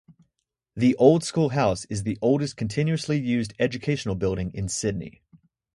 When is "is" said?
1.85-2.01